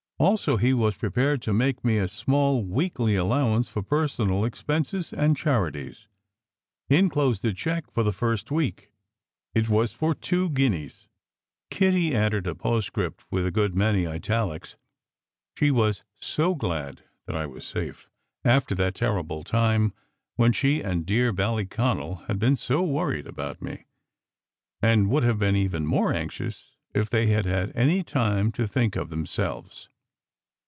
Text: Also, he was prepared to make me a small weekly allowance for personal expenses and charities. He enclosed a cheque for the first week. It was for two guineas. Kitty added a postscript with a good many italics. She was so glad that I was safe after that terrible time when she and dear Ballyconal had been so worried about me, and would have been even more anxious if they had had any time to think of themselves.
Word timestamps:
Also, 0.21 0.57
he 0.57 0.71
was 0.71 0.95
prepared 0.97 1.41
to 1.41 1.51
make 1.51 1.83
me 1.83 1.97
a 1.97 2.07
small 2.07 2.63
weekly 2.63 3.15
allowance 3.15 3.67
for 3.69 3.81
personal 3.81 4.45
expenses 4.45 5.11
and 5.11 5.35
charities. 5.35 6.07
He 6.87 6.95
enclosed 6.97 7.43
a 7.43 7.53
cheque 7.55 7.89
for 7.89 8.03
the 8.03 8.13
first 8.13 8.51
week. 8.51 8.91
It 9.55 9.67
was 9.67 9.93
for 9.93 10.13
two 10.13 10.51
guineas. 10.51 11.07
Kitty 11.71 12.13
added 12.15 12.45
a 12.45 12.53
postscript 12.53 13.23
with 13.31 13.47
a 13.47 13.51
good 13.51 13.73
many 13.73 14.05
italics. 14.05 14.75
She 15.57 15.71
was 15.71 16.03
so 16.19 16.53
glad 16.53 17.01
that 17.25 17.35
I 17.35 17.47
was 17.47 17.65
safe 17.65 18.07
after 18.45 18.75
that 18.75 18.93
terrible 18.93 19.43
time 19.43 19.91
when 20.35 20.51
she 20.53 20.81
and 20.83 21.03
dear 21.03 21.33
Ballyconal 21.33 22.27
had 22.27 22.37
been 22.37 22.55
so 22.57 22.83
worried 22.83 23.25
about 23.25 23.59
me, 23.59 23.85
and 24.83 25.09
would 25.09 25.23
have 25.23 25.39
been 25.39 25.55
even 25.55 25.87
more 25.87 26.13
anxious 26.13 26.75
if 26.93 27.09
they 27.09 27.25
had 27.25 27.45
had 27.47 27.75
any 27.75 28.03
time 28.03 28.51
to 28.51 28.67
think 28.67 28.95
of 28.95 29.09
themselves. 29.09 29.87